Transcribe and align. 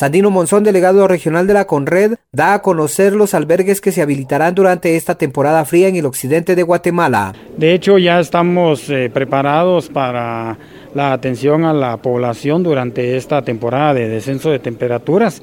Sandino 0.00 0.30
Monzón, 0.30 0.64
delegado 0.64 1.06
regional 1.06 1.46
de 1.46 1.52
la 1.52 1.66
Conred, 1.66 2.14
da 2.32 2.54
a 2.54 2.62
conocer 2.62 3.12
los 3.12 3.34
albergues 3.34 3.82
que 3.82 3.92
se 3.92 4.00
habilitarán 4.00 4.54
durante 4.54 4.96
esta 4.96 5.16
temporada 5.16 5.62
fría 5.66 5.88
en 5.88 5.96
el 5.96 6.06
occidente 6.06 6.56
de 6.56 6.62
Guatemala. 6.62 7.34
De 7.58 7.74
hecho, 7.74 7.98
ya 7.98 8.18
estamos 8.18 8.88
eh, 8.88 9.10
preparados 9.12 9.90
para 9.90 10.56
la 10.94 11.12
atención 11.12 11.66
a 11.66 11.74
la 11.74 11.98
población 11.98 12.62
durante 12.62 13.18
esta 13.18 13.42
temporada 13.42 13.92
de 13.92 14.08
descenso 14.08 14.50
de 14.50 14.58
temperaturas. 14.58 15.42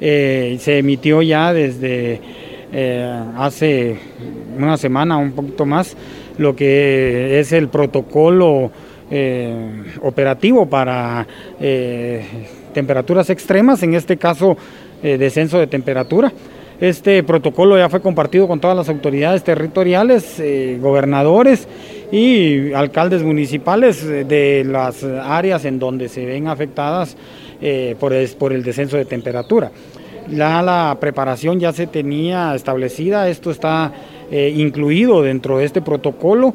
Eh, 0.00 0.56
se 0.60 0.78
emitió 0.78 1.20
ya 1.20 1.52
desde 1.52 2.20
eh, 2.72 3.24
hace 3.36 3.98
una 4.56 4.76
semana, 4.76 5.16
un 5.16 5.32
poquito 5.32 5.66
más, 5.66 5.96
lo 6.38 6.54
que 6.54 7.40
es 7.40 7.50
el 7.50 7.68
protocolo 7.70 8.70
operativo 10.02 10.66
para 10.66 11.26
temperaturas 12.76 13.30
extremas, 13.30 13.82
en 13.82 13.94
este 13.94 14.18
caso 14.18 14.54
eh, 15.02 15.16
descenso 15.16 15.58
de 15.58 15.66
temperatura. 15.66 16.30
Este 16.78 17.22
protocolo 17.22 17.78
ya 17.78 17.88
fue 17.88 18.02
compartido 18.02 18.46
con 18.46 18.60
todas 18.60 18.76
las 18.76 18.90
autoridades 18.90 19.42
territoriales, 19.42 20.38
eh, 20.40 20.78
gobernadores 20.78 21.66
y 22.12 22.74
alcaldes 22.74 23.22
municipales 23.22 24.06
de 24.06 24.62
las 24.66 25.02
áreas 25.04 25.64
en 25.64 25.78
donde 25.78 26.10
se 26.10 26.26
ven 26.26 26.48
afectadas 26.48 27.16
eh, 27.62 27.96
por, 27.98 28.12
el, 28.12 28.28
por 28.30 28.52
el 28.52 28.62
descenso 28.62 28.98
de 28.98 29.06
temperatura. 29.06 29.70
Ya 30.28 30.60
la 30.60 30.98
preparación 31.00 31.58
ya 31.58 31.72
se 31.72 31.86
tenía 31.86 32.54
establecida, 32.54 33.28
esto 33.30 33.50
está 33.50 33.92
incluido 34.30 35.22
dentro 35.22 35.58
de 35.58 35.64
este 35.64 35.80
protocolo. 35.80 36.52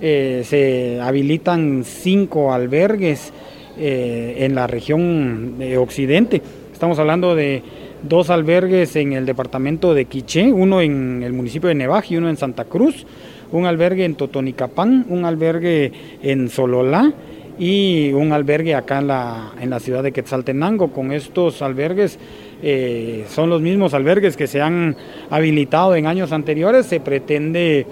Se 0.00 1.00
habilitan 1.00 1.84
cinco 1.84 2.52
albergues 2.52 3.32
eh, 3.76 4.36
en 4.38 4.54
la 4.54 4.68
región 4.68 5.58
de 5.58 5.78
occidente. 5.78 6.40
Estamos 6.72 6.96
hablando 7.00 7.34
de 7.34 7.60
dos 8.04 8.30
albergues 8.30 8.94
en 8.94 9.14
el 9.14 9.26
departamento 9.26 9.94
de 9.94 10.04
Quiché, 10.04 10.52
uno 10.52 10.80
en 10.80 11.24
el 11.24 11.32
municipio 11.32 11.68
de 11.68 11.74
Nevaji 11.74 12.14
y 12.14 12.16
uno 12.18 12.28
en 12.28 12.36
Santa 12.36 12.66
Cruz, 12.66 13.04
un 13.50 13.66
albergue 13.66 14.04
en 14.04 14.14
Totonicapán, 14.14 15.06
un 15.08 15.24
albergue 15.24 15.90
en 16.22 16.48
Sololá 16.50 17.12
y 17.58 18.12
un 18.12 18.32
albergue 18.32 18.76
acá 18.76 19.00
en 19.00 19.08
la, 19.08 19.52
en 19.60 19.70
la 19.70 19.80
ciudad 19.80 20.04
de 20.04 20.12
Quetzaltenango. 20.12 20.92
Con 20.92 21.10
estos 21.10 21.60
albergues 21.60 22.18
eh, 22.62 23.24
son 23.28 23.50
los 23.50 23.60
mismos 23.60 23.92
albergues 23.92 24.36
que 24.36 24.46
se 24.46 24.60
han 24.60 24.96
habilitado 25.30 25.96
en 25.96 26.06
años 26.06 26.30
anteriores. 26.30 26.86
Se 26.86 27.00
pretende 27.00 27.86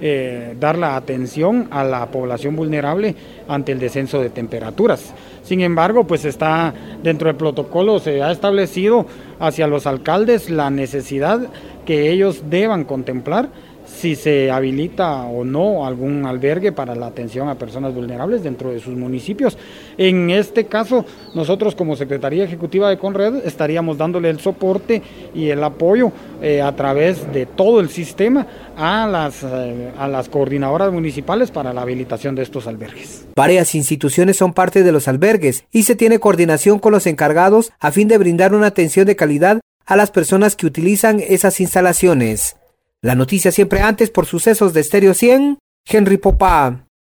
eh, 0.00 0.54
dar 0.58 0.78
la 0.78 0.96
atención 0.96 1.68
a 1.70 1.84
la 1.84 2.06
población 2.06 2.56
vulnerable 2.56 3.14
ante 3.48 3.72
el 3.72 3.78
descenso 3.78 4.20
de 4.20 4.30
temperaturas. 4.30 5.12
Sin 5.42 5.60
embargo, 5.60 6.04
pues 6.04 6.24
está 6.24 6.74
dentro 7.02 7.28
del 7.28 7.36
protocolo, 7.36 7.98
se 7.98 8.22
ha 8.22 8.30
establecido 8.30 9.06
hacia 9.40 9.66
los 9.66 9.86
alcaldes 9.86 10.50
la 10.50 10.70
necesidad 10.70 11.40
que 11.86 12.10
ellos 12.10 12.42
deban 12.50 12.84
contemplar 12.84 13.48
si 13.88 14.14
se 14.14 14.50
habilita 14.50 15.24
o 15.24 15.44
no 15.44 15.86
algún 15.86 16.26
albergue 16.26 16.72
para 16.72 16.94
la 16.94 17.06
atención 17.06 17.48
a 17.48 17.56
personas 17.56 17.94
vulnerables 17.94 18.42
dentro 18.42 18.70
de 18.70 18.80
sus 18.80 18.94
municipios. 18.94 19.58
En 19.96 20.30
este 20.30 20.66
caso, 20.66 21.04
nosotros 21.34 21.74
como 21.74 21.96
Secretaría 21.96 22.44
Ejecutiva 22.44 22.88
de 22.88 22.98
Conred 22.98 23.46
estaríamos 23.46 23.98
dándole 23.98 24.30
el 24.30 24.40
soporte 24.40 25.02
y 25.34 25.48
el 25.48 25.64
apoyo 25.64 26.12
eh, 26.42 26.62
a 26.62 26.74
través 26.76 27.32
de 27.32 27.46
todo 27.46 27.80
el 27.80 27.88
sistema 27.88 28.46
a 28.76 29.06
las, 29.06 29.42
eh, 29.42 29.90
a 29.98 30.06
las 30.06 30.28
coordinadoras 30.28 30.92
municipales 30.92 31.50
para 31.50 31.72
la 31.72 31.82
habilitación 31.82 32.34
de 32.34 32.42
estos 32.42 32.66
albergues. 32.66 33.26
Varias 33.34 33.74
instituciones 33.74 34.36
son 34.36 34.52
parte 34.52 34.82
de 34.82 34.92
los 34.92 35.08
albergues 35.08 35.64
y 35.72 35.82
se 35.82 35.96
tiene 35.96 36.18
coordinación 36.18 36.78
con 36.78 36.92
los 36.92 37.06
encargados 37.06 37.72
a 37.80 37.90
fin 37.90 38.08
de 38.08 38.18
brindar 38.18 38.54
una 38.54 38.68
atención 38.68 39.06
de 39.06 39.16
calidad 39.16 39.60
a 39.86 39.96
las 39.96 40.10
personas 40.10 40.54
que 40.54 40.66
utilizan 40.66 41.20
esas 41.20 41.60
instalaciones. 41.60 42.57
La 43.00 43.14
noticia 43.14 43.52
siempre 43.52 43.80
antes 43.80 44.10
por 44.10 44.26
sucesos 44.26 44.72
de 44.72 44.80
Estéreo 44.80 45.14
100, 45.14 45.58
Henry 45.86 46.16
Popa. 46.16 46.87